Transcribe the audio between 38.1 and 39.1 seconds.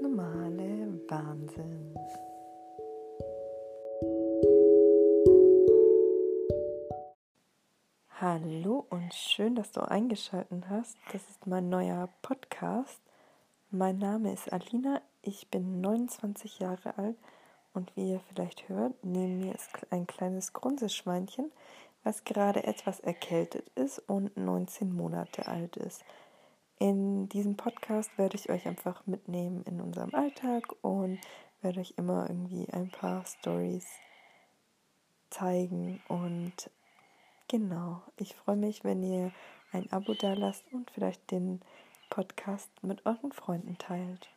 ich freue mich, wenn